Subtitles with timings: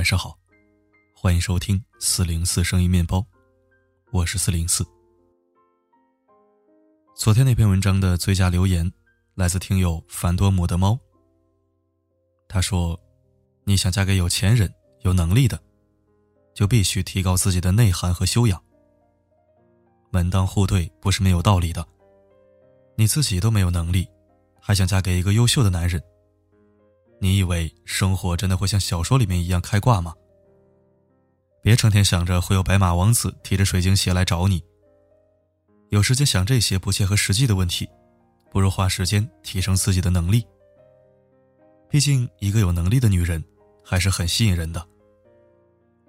[0.00, 0.34] 晚上好，
[1.14, 3.22] 欢迎收听四零四声音面包，
[4.12, 4.82] 我是四零四。
[7.14, 8.90] 昨天那篇文章的最佳留言
[9.34, 10.98] 来自听友凡多姆的猫。
[12.48, 12.98] 他说
[13.64, 15.60] ：“你想嫁给有钱人、有能力的，
[16.54, 18.58] 就必须提高自己的内涵和修养。
[20.10, 21.86] 门当户对不是没有道理的。
[22.96, 24.08] 你自己都没有能力，
[24.62, 26.02] 还想嫁给一个优秀的男人？”
[27.20, 30.14] 你以为生活真的会像小说里面一样开挂吗？
[31.62, 34.64] 别成天想着会有白马王子提着水晶鞋来找你。
[35.90, 37.86] 有时间想这些不切合实际的问题，
[38.50, 40.46] 不如花时间提升自己的能力。
[41.90, 43.44] 毕竟，一个有能力的女人
[43.84, 44.86] 还是很吸引人的。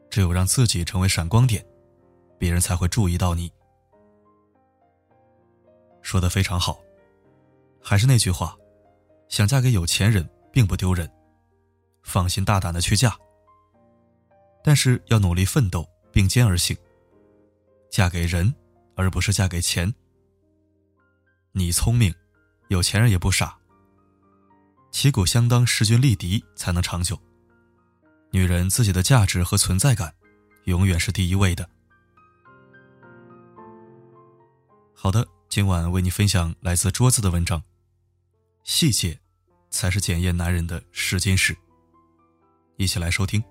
[0.09, 1.65] 只有让自己成为闪光点，
[2.37, 3.51] 别人才会注意到你。
[6.01, 6.79] 说的非常好，
[7.81, 8.55] 还是那句话，
[9.27, 10.25] 想嫁给有钱人。
[10.51, 11.09] 并不丢人，
[12.03, 13.17] 放心大胆的去嫁。
[14.63, 16.77] 但是要努力奋斗，并肩而行。
[17.89, 18.53] 嫁给人，
[18.95, 19.93] 而不是嫁给钱。
[21.53, 22.13] 你聪明，
[22.69, 23.57] 有钱人也不傻。
[24.91, 27.17] 旗鼓相当，势均力敌才能长久。
[28.31, 30.13] 女人自己的价值和存在感，
[30.65, 31.69] 永远是第一位的。
[34.93, 37.63] 好的，今晚为你分享来自桌子的文章，
[38.63, 39.20] 细节。
[39.71, 41.57] 才是检验男人的试金石。
[42.75, 43.43] 一起来收听。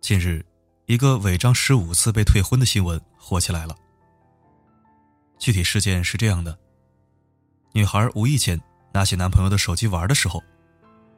[0.00, 0.44] 近日，
[0.84, 3.74] 一个违章十五次被退婚的新闻火起来了。
[5.36, 6.56] 具体事件是这样的：
[7.72, 8.60] 女孩无意间
[8.92, 10.40] 拿起男朋友的手机玩的时候，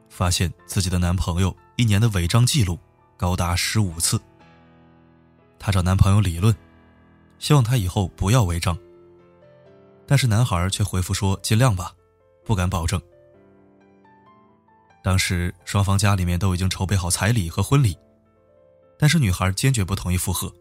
[0.09, 2.79] 发现自己的男朋友一年的违章记录
[3.15, 4.19] 高达十五次。
[5.59, 6.55] 她找男朋友理论，
[7.37, 8.75] 希望他以后不要违章。
[10.07, 11.93] 但是男孩却回复说：“尽量吧，
[12.43, 12.99] 不敢保证。”
[15.03, 17.95] 当时双方家里面都已经筹备好彩礼和婚礼，
[18.97, 20.51] 但是女孩坚决不同意复合。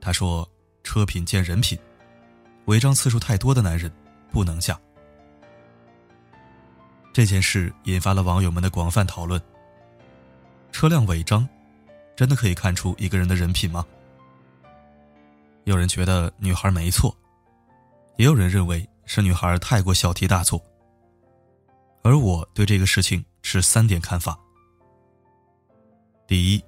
[0.00, 0.48] 她说
[0.84, 1.76] ：“车品见人品，
[2.66, 3.92] 违章次数太多的男人
[4.30, 4.78] 不能嫁。”
[7.12, 9.40] 这件事引发了网友们的广泛讨论。
[10.70, 11.48] 车辆违章。
[12.18, 13.86] 真的可以看出一个人的人品吗？
[15.62, 17.16] 有人觉得女孩没错，
[18.16, 20.60] 也有人认为是女孩太过小题大做。
[22.02, 24.36] 而我对这个事情持三点看法：
[26.26, 26.64] 第一，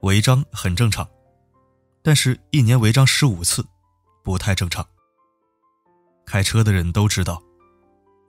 [0.00, 1.08] 违章很正常，
[2.02, 3.64] 但是一年违章十五次，
[4.22, 4.86] 不太正常。
[6.26, 7.42] 开车的人都知道，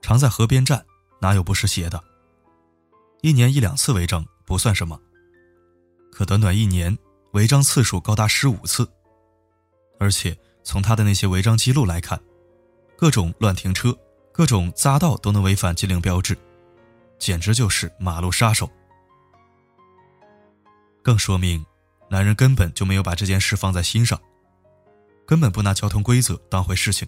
[0.00, 0.82] 常在河边站，
[1.20, 2.02] 哪有不湿鞋的？
[3.20, 4.98] 一年一两次违章不算什么。
[6.16, 6.96] 可短短一年，
[7.32, 8.90] 违章次数高达十五次，
[9.98, 12.18] 而且从他的那些违章记录来看，
[12.96, 13.94] 各种乱停车、
[14.32, 16.34] 各种匝道都能违反禁令标志，
[17.18, 18.66] 简直就是马路杀手。
[21.02, 21.62] 更说明，
[22.08, 24.18] 男人根本就没有把这件事放在心上，
[25.26, 27.06] 根本不拿交通规则当回事情。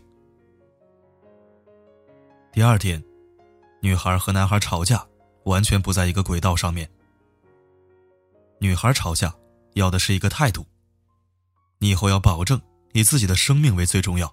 [2.52, 3.02] 第二点，
[3.80, 5.02] 女孩和男孩吵架，
[5.44, 6.86] 完全不在一个轨道上面。
[8.60, 9.32] 女孩吵架
[9.74, 10.66] 要的是一个态度，
[11.78, 12.60] 你以后要保证
[12.92, 14.32] 以自己的生命为最重要，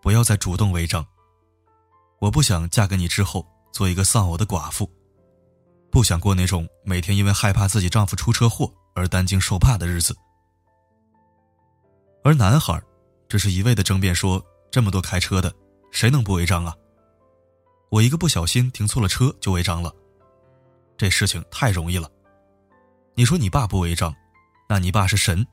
[0.00, 1.06] 不要再主动违章。
[2.18, 4.90] 我不想嫁给你之后做一个丧偶的寡妇，
[5.90, 10.16] 不想过那种每天因为害怕自己丈夫出车祸而担惊受怕的日子。
[12.22, 12.82] 而男孩
[13.28, 15.54] 只是一味的争辩说：“这么多开车的，
[15.90, 16.74] 谁能不违章啊？
[17.90, 19.94] 我一个不小心停错了车就违章了，
[20.96, 22.10] 这事情太容易了。”
[23.20, 24.16] 你说你爸不违章，
[24.66, 25.46] 那你爸是神，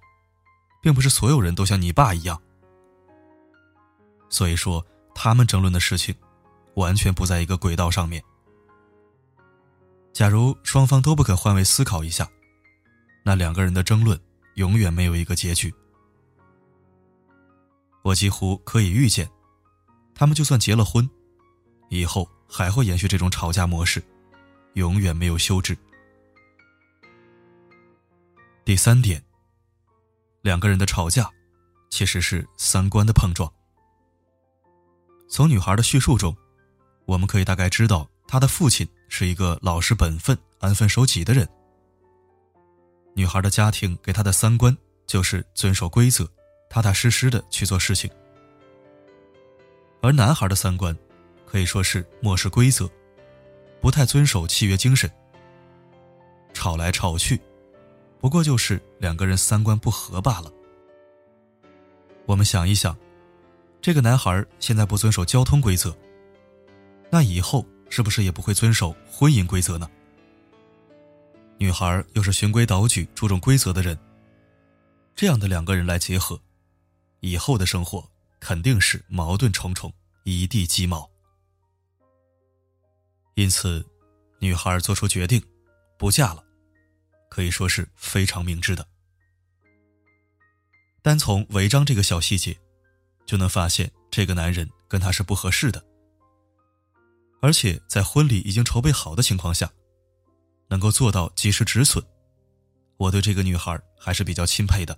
[0.81, 2.41] 并不是所有人都像你爸一样。
[4.29, 4.81] 所以说，
[5.13, 6.15] 他们争论的事情，
[6.75, 8.23] 完全不在一个轨道上面。
[10.13, 12.25] 假如双方都不肯换位思考一下，
[13.21, 14.17] 那两个人的争论
[14.55, 15.75] 永远没有一个结局。
[18.01, 19.29] 我几乎可以预见，
[20.15, 21.09] 他们就算结了婚，
[21.89, 24.01] 以后还会延续这种吵架模式，
[24.75, 25.77] 永远没有休止。
[28.67, 29.23] 第三点，
[30.41, 31.31] 两个人的吵架，
[31.89, 33.49] 其实是三观的碰撞。
[35.29, 36.35] 从女孩的叙述中，
[37.05, 41.47] 我们可以大概知道，她的父亲是一个老实本分、安分守己的人。
[43.15, 44.75] 女孩的家庭给她的三观
[45.05, 46.29] 就是遵守规则，
[46.69, 48.11] 踏踏实实的去做事情。
[50.01, 50.93] 而男孩的三观，
[51.45, 52.85] 可以说是漠视规则，
[53.79, 55.09] 不太遵守契约精神，
[56.53, 57.39] 吵来吵去。
[58.19, 60.51] 不过就是两个人三观不合罢了。
[62.25, 62.97] 我们想一想，
[63.81, 65.95] 这个男孩现在不遵守交通规则，
[67.09, 69.89] 那以后是不是也不会遵守婚姻规则呢？
[71.57, 73.97] 女孩又是循规蹈矩、注重规则的人，
[75.15, 76.39] 这样的两个人来结合，
[77.21, 78.07] 以后的生活
[78.39, 79.91] 肯定是矛盾重重，
[80.23, 81.09] 一地鸡毛。
[83.35, 83.85] 因此，
[84.39, 85.41] 女孩做出决定，
[85.97, 86.43] 不嫁了，
[87.37, 88.83] 可以说是非常明智的。
[91.03, 92.57] 单从违章这个小细节，
[93.27, 95.85] 就能发现这个男人跟她是不合适的。
[97.39, 99.71] 而且在婚礼已经筹备好的情况下，
[100.67, 102.03] 能够做到及时止损，
[102.97, 104.97] 我对这个女孩还是比较钦佩的。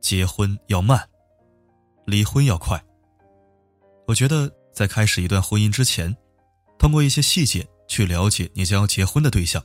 [0.00, 1.04] 结婚要慢，
[2.06, 2.80] 离婚要快。
[4.06, 6.16] 我觉得在开始一段婚姻之前，
[6.78, 9.60] 通过一些细节去了解你将要结婚的对象，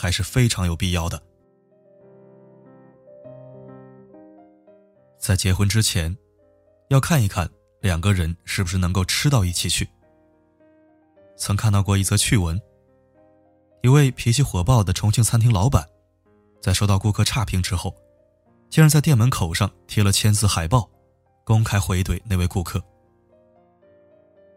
[0.00, 1.22] 还是非常有必要的。
[5.18, 6.16] 在结婚之前，
[6.88, 7.46] 要看一看
[7.82, 9.86] 两个人是不是能够吃到一起去。
[11.36, 12.58] 曾看到过一则趣闻：
[13.82, 15.86] 一位脾气火爆的重庆餐厅老板，
[16.62, 17.94] 在收到顾客差评之后，
[18.70, 20.88] 竟然在店门口上贴了签字海报，
[21.44, 22.82] 公开回怼那位顾客。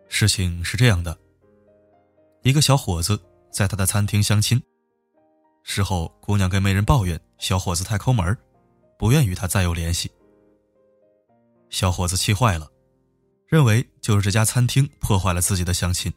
[0.07, 1.17] 事情是这样的：
[2.43, 3.19] 一个小伙子
[3.51, 4.61] 在他的餐厅相亲，
[5.63, 8.37] 事后姑娘跟媒人抱怨小伙子太抠门，
[8.99, 10.11] 不愿与他再有联系。
[11.69, 12.69] 小伙子气坏了，
[13.47, 16.13] 认为就是这家餐厅破坏了自己的相亲。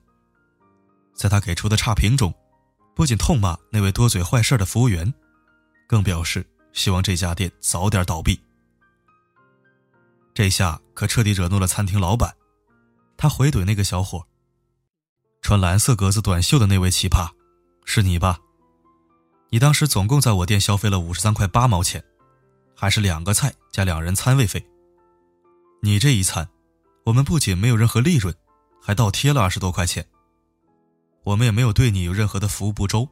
[1.15, 2.35] 在他给出的差评中，
[2.95, 5.13] 不仅痛骂那位多嘴坏事的服务员，
[5.87, 8.39] 更表示希望这家店早点倒闭。
[10.35, 12.37] 这下可彻底惹怒了餐厅老板，
[13.17, 14.27] 他回怼那个小伙
[15.41, 17.31] ：“穿蓝色格子短袖的那位奇葩，
[17.87, 18.39] 是你吧？
[19.51, 22.03] 你当时总共在我店消费了五十三块八毛钱，
[22.75, 24.65] 还是两个菜加两人餐位费。”
[25.83, 26.49] 你这一餐，
[27.05, 28.35] 我们不仅没有任何利润，
[28.83, 30.05] 还倒贴了二十多块钱。
[31.23, 33.09] 我们也没有对你有任何的服务不周。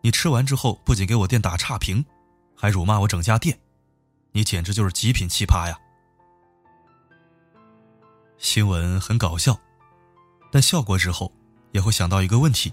[0.00, 2.04] 你吃完之后，不仅给我店打差评，
[2.56, 3.58] 还辱骂我整家店，
[4.32, 5.78] 你简直就是极品奇葩呀！
[8.38, 9.58] 新闻很搞笑，
[10.50, 11.30] 但笑过之后
[11.72, 12.72] 也会想到一个问题：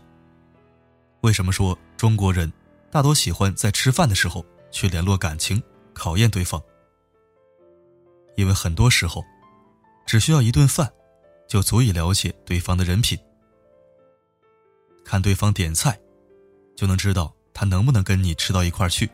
[1.22, 2.52] 为什么说中国人
[2.92, 5.62] 大多喜欢在吃饭的时候去联络感情，
[5.94, 6.62] 考验对方？
[8.36, 9.24] 因为很多时候，
[10.06, 10.92] 只需要一顿饭，
[11.48, 13.18] 就足以了解对方的人品。
[15.06, 16.00] 看对方点菜，
[16.76, 19.10] 就能知道他能不能跟你吃到一块去，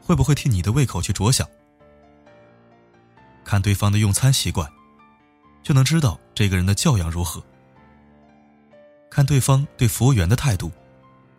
[0.00, 1.48] 会不会替你的胃口去着想。
[3.44, 4.70] 看对方的用餐习惯，
[5.62, 7.42] 就能知道这个人的教养如何。
[9.10, 10.70] 看对方对服务员的态度，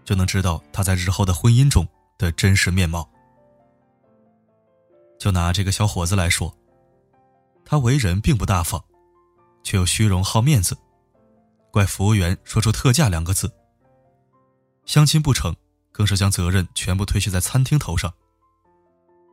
[0.07, 1.85] 就能知道他在日后的婚姻中
[2.17, 3.07] 的真实面貌。
[5.19, 6.55] 就拿这个小伙子来说。
[7.65, 8.81] 他为人并不大方，
[9.61, 10.77] 却又虚荣好面子，
[11.69, 13.51] 怪服务员说出“特价”两个字。
[14.85, 15.53] 相亲不成，
[15.91, 18.13] 更是将责任全部推卸在餐厅头上。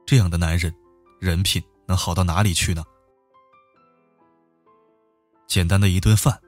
[0.05, 0.75] 这样的男人，
[1.21, 2.83] 人品能好到哪里去呢？
[5.47, 6.41] 简单的一顿饭，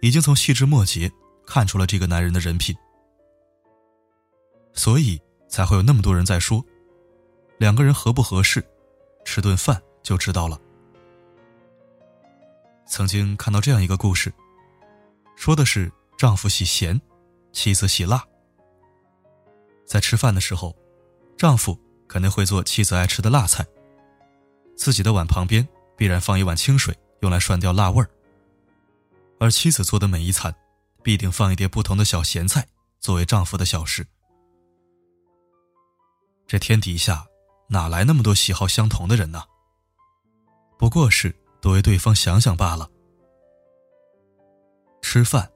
[0.00, 1.12] 已经从细枝末节
[1.46, 2.74] 看出了这个男人的人品，
[4.72, 6.64] 所以才会有那么多人在说，
[7.58, 8.64] 两个人合不合适，
[9.24, 10.58] 吃顿饭就知道了。
[12.86, 14.32] 曾经看到这样一个故事，
[15.36, 17.00] 说的是丈夫喜咸，
[17.52, 18.24] 妻子喜辣。
[19.86, 20.74] 在吃饭的时候，
[21.36, 23.66] 丈夫肯定会做妻子爱吃的辣菜，
[24.76, 28.08] 自己的碗旁边必然放一碗清水，用来涮掉辣味儿。
[29.38, 30.54] 而妻子做的每一餐，
[31.02, 32.66] 必定放一碟不同的小咸菜，
[33.00, 34.06] 作为丈夫的小食。
[36.50, 37.24] 这天底下
[37.68, 39.44] 哪来那么多喜好相同的人呢？
[40.76, 41.32] 不过是。
[41.60, 42.90] 多为对方想想罢了。
[45.00, 45.48] 吃饭，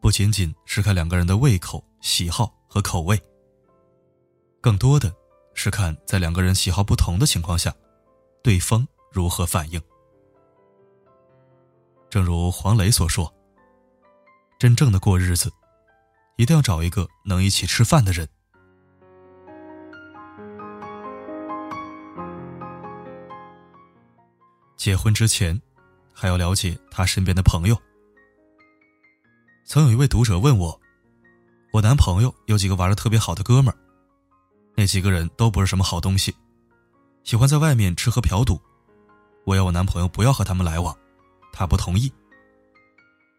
[0.00, 3.20] 不仅仅是看两个人的胃口、喜好和口味，
[4.60, 5.12] 更多的
[5.54, 7.74] 是看在两个人喜好不同的情况下，
[8.40, 9.82] 对方如何反应。
[12.08, 13.34] 正如黄磊所说
[14.60, 15.50] ：“真正的过日子，
[16.36, 18.28] 一定要找一个能一起吃饭的人。”
[24.80, 25.60] 结婚之前，
[26.10, 27.76] 还要了解他身边的朋友。
[29.66, 30.80] 曾有一位读者问我
[31.70, 33.76] ：“我男朋友有几个玩的特别好的哥们儿，
[34.74, 36.34] 那几个人都不是什么好东西，
[37.24, 38.58] 喜欢在外面吃喝嫖赌。
[39.44, 40.96] 我要我男朋友不要和他们来往，
[41.52, 42.10] 他不同意。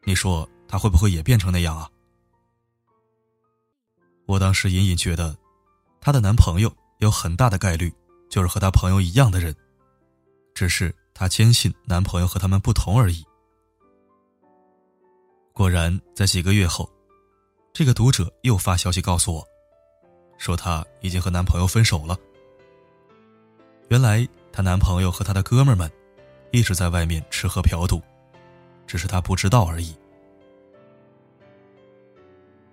[0.03, 1.89] 你说他会不会也变成那样啊？”
[4.29, 5.35] 我当时隐隐觉得，
[5.99, 7.91] 她的男朋友有很大的概率
[8.29, 9.55] 就是和她朋友一样的人，
[10.53, 10.95] 只是。
[11.21, 13.23] 她坚信男朋友和他们不同而已。
[15.53, 16.89] 果然，在几个月后，
[17.71, 19.47] 这个读者又发消息告诉我，
[20.39, 22.17] 说她已经和男朋友分手了。
[23.89, 25.87] 原来，她男朋友和他的哥们们
[26.51, 28.01] 一直在外面吃喝嫖赌，
[28.87, 29.95] 只是她不知道而已。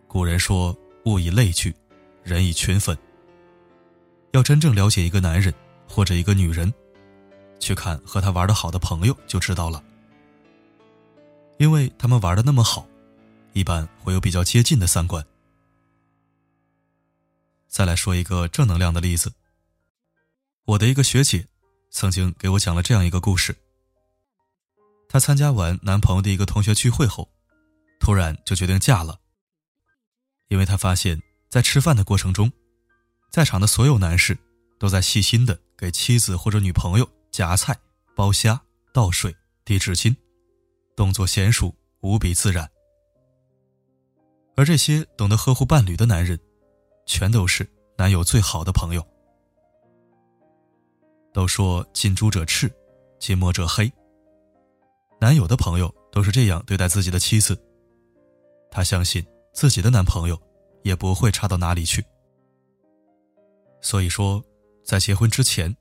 [0.06, 0.74] 古人说
[1.04, 1.76] ：“物以类聚，
[2.22, 2.96] 人以群分。”
[4.32, 5.52] 要真正了解一个男人
[5.86, 6.72] 或者一个女人，
[7.58, 9.82] 去看和他玩的好的朋友就知道了。
[11.58, 12.86] 因为他们玩的那么好，
[13.52, 15.24] 一般会有比较接近的三观。
[17.66, 19.32] 再来说一个正能量的例子。
[20.64, 21.46] 我的一个学姐，
[21.90, 23.56] 曾经给我讲了这样一个故事。
[25.08, 27.28] 她参加完男朋友的一个同学聚会后，
[27.98, 29.18] 突然就决定嫁了。
[30.48, 32.52] 因为她发现，在吃饭的过程中，
[33.30, 34.38] 在场的所有男士
[34.78, 37.76] 都在细心的给妻子或者女朋友夹菜、
[38.16, 38.60] 剥虾、
[38.92, 40.14] 倒水、递纸巾。
[40.96, 42.68] 动作娴熟，无比自然。
[44.56, 46.36] 而这些懂得呵护伴侣的男人，
[47.06, 47.64] 全都是
[47.96, 49.06] 男友最好的朋友。
[51.32, 52.68] 都说近朱者赤，
[53.20, 53.88] 近墨者黑。
[55.20, 57.56] 男友的朋友都是这样对待自己的妻子，
[58.72, 60.36] 他相信自己的男朋友
[60.82, 62.04] 也不会差到哪里去。
[63.80, 64.42] 所以说，
[64.84, 65.72] 在结婚之前，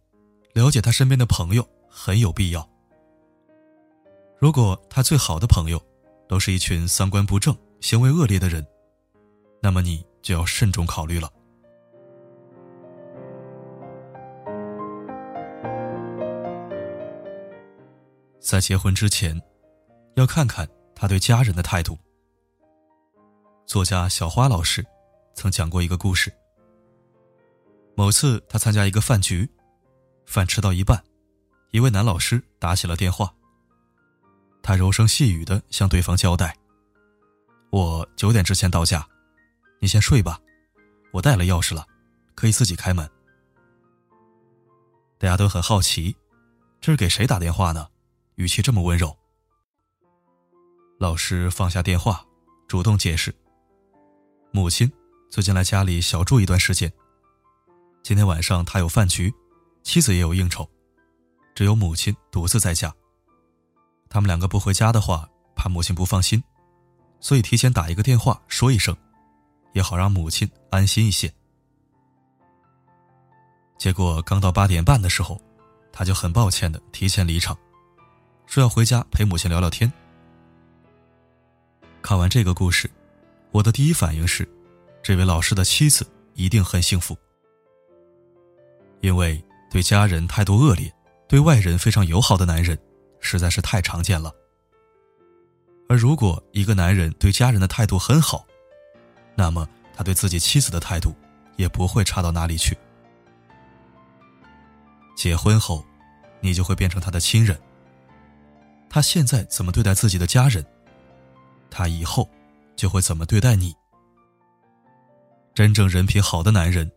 [0.58, 2.68] 了解他身边的朋友很有必要。
[4.40, 5.80] 如果他最好的朋友
[6.28, 8.66] 都是一群三观不正、行为恶劣的人，
[9.62, 11.32] 那么你就要慎重考虑了。
[18.40, 19.40] 在结婚之前，
[20.16, 21.96] 要看看他对家人的态度。
[23.68, 24.84] 作家小花老师
[25.36, 26.34] 曾讲过一个故事。
[27.96, 29.48] 某次他参加一个饭局，
[30.28, 31.02] 饭吃到一半，
[31.72, 33.34] 一位男老师打起了电话。
[34.62, 36.56] 他柔声细语的向对方交代
[37.72, 39.08] ：“我九点之前到家，
[39.80, 40.40] 你先睡吧，
[41.14, 41.88] 我带了钥匙了，
[42.36, 43.10] 可以自己开门。”
[45.18, 46.16] 大家都很好奇，
[46.82, 47.88] 这是给谁打电话呢？
[48.36, 49.18] 语气这么温柔。
[51.00, 52.24] 老师放下电话，
[52.68, 53.34] 主动解释
[54.52, 54.92] ：“母亲
[55.30, 56.92] 最近来家里小住一段时间，
[58.04, 59.34] 今天晚上她有饭局，
[59.88, 60.70] 妻子也有应酬，
[61.56, 62.94] 只有母亲独自在家。”
[64.10, 65.26] 他们两个不回家的话，
[65.56, 66.44] 怕母亲不放心，
[67.22, 68.94] 所以提前打一个电话说一声，
[69.72, 71.34] 也好让母亲安心一些。
[73.78, 75.40] 结果刚到八点半的时候，
[75.90, 77.58] 他就很抱歉的提前离场，
[78.46, 79.90] 说要回家陪母亲聊聊天。
[82.02, 82.92] 看完这个故事，
[83.52, 84.46] 我的第一反应是，
[85.02, 87.18] 这位老师的妻子一定很幸福，
[89.00, 90.92] 因为对家人态度恶劣、
[91.28, 92.78] 对外人非常友好的男人。
[93.20, 94.32] 实在是太常见了。
[95.90, 98.46] 而如果一个男人对家人的态度很好，
[99.36, 101.14] 那么他对自己妻子的态度
[101.56, 102.78] 也不会差到哪里去。
[105.16, 105.84] 结婚后，
[106.40, 107.60] 你就会变成他的亲人。
[108.88, 110.64] 他现在怎么对待自己的家人，
[111.70, 112.30] 他以后
[112.76, 113.76] 就会怎么对待你。
[115.56, 116.90] 真正人品好的男人，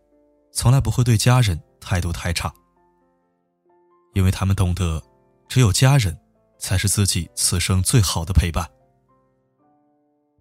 [0.53, 2.53] 从来不会对家人态度太差，
[4.13, 5.01] 因为他们懂得。
[5.49, 6.17] 只有家人，
[6.57, 8.65] 才是自己此生最好的陪伴。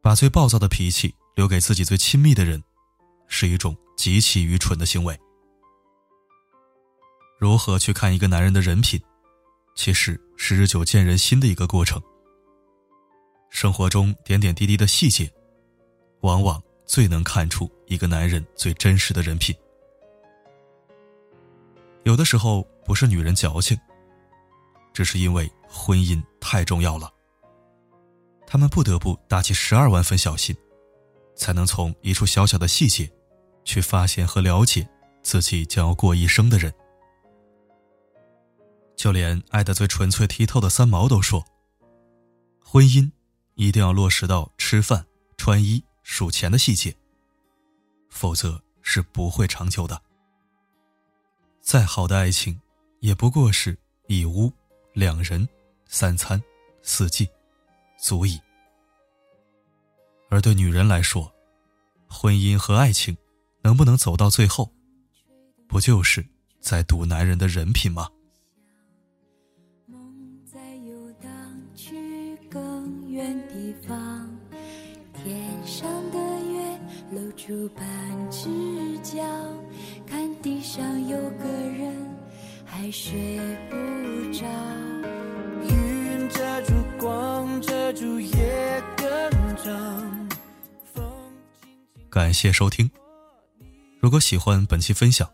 [0.00, 2.62] 把最暴躁的脾气留给自己最亲密的人，
[3.26, 5.18] 是一种极其愚蠢的行为。
[7.40, 9.02] 如何去看一个男人的人品，
[9.74, 12.00] 其实是日久见人心的一个过程。
[13.50, 15.28] 生活中点点滴滴的细节，
[16.20, 19.52] 往往最能看出一个男人最真实的人品。
[22.04, 23.78] 有的时候不是女人矫情。
[24.92, 27.11] 只是因为婚姻太重要了，
[28.45, 30.54] 他们不得不打起十二万分小心，
[31.37, 33.09] 才能从一处小小的细节，
[33.64, 34.87] 去发现和了解
[35.23, 36.75] 自己将要过一生的人。
[38.97, 41.47] 就连爱的最纯粹剔透的三毛都说
[42.61, 43.12] ：“婚姻
[43.54, 46.95] 一定要落实到吃饭、穿衣、数钱的细节，
[48.11, 50.02] 否则是不会长久的。
[51.61, 52.61] 再好的爱情，
[53.00, 53.76] 也不过是
[54.07, 54.52] 一屋。”
[54.93, 55.49] 两人，
[55.87, 56.43] 三餐，
[56.83, 57.29] 四季，
[57.97, 58.40] 足矣。
[60.29, 61.33] 而对女人来说，
[62.09, 63.17] 婚姻和爱情
[63.62, 64.69] 能不能走到最后，
[65.69, 66.26] 不就是
[66.61, 68.09] 在赌男人的人品吗？
[70.45, 71.31] 在游荡
[71.76, 74.29] 去更远地方，
[75.14, 76.19] 天上的
[76.50, 76.81] 月
[77.12, 77.87] 露出半
[78.29, 79.23] 只角，
[80.05, 81.29] 看地上有
[82.80, 83.12] 还睡
[83.68, 83.76] 不
[84.32, 84.46] 着，
[85.68, 89.06] 云遮住光，遮住夜更
[89.56, 90.28] 长。
[90.94, 91.04] 风
[92.08, 92.90] 感谢收听，
[94.00, 95.28] 如果喜欢本期分享，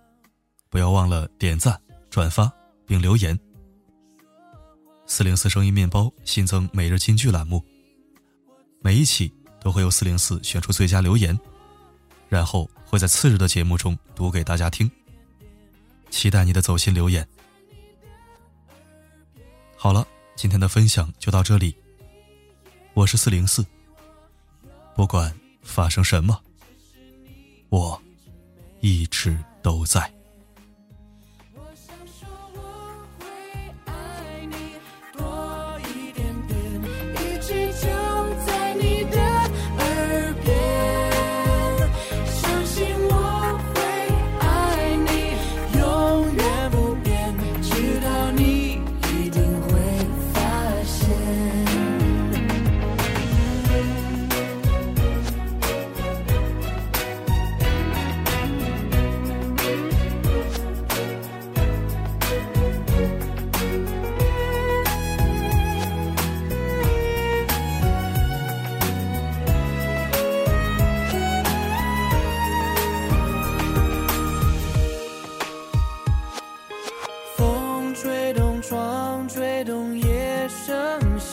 [0.70, 2.52] 不要忘了点赞、转发
[2.84, 3.38] 并留言。
[5.06, 7.64] 四零四声音面包新增每日金句栏目，
[8.80, 11.38] 每一期都会由四零四选出最佳留言，
[12.28, 14.90] 然后会在次日的节目中读给大家听。
[16.10, 17.26] 期待你的走心留言。
[19.76, 21.76] 好了，今天的分享就到这里。
[22.94, 23.64] 我是四零四，
[24.94, 26.40] 不管发生什么。
[27.68, 28.00] 我
[28.80, 30.15] 一直都在。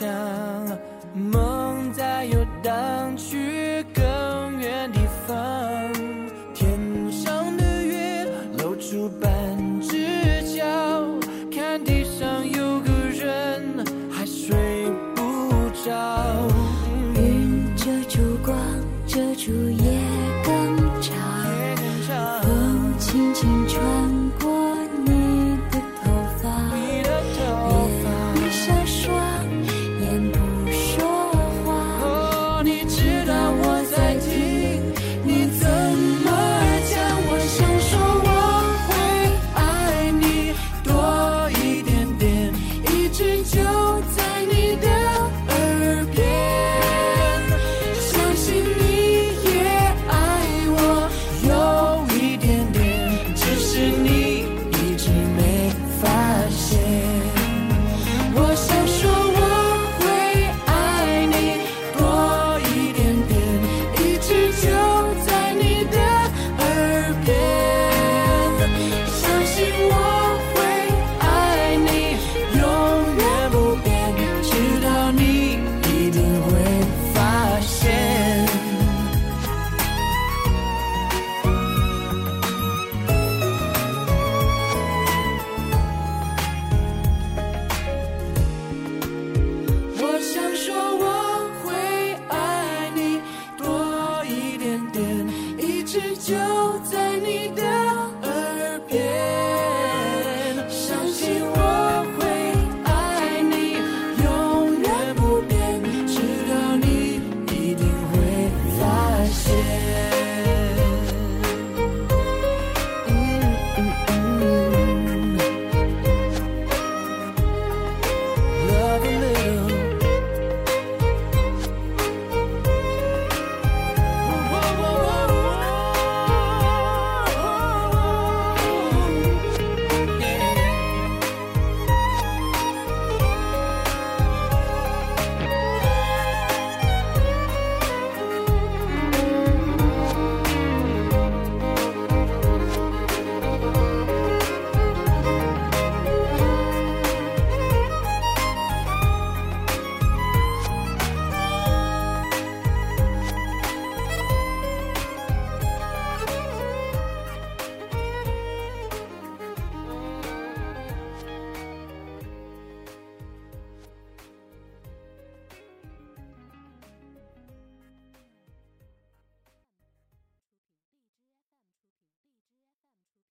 [0.03, 0.52] 想。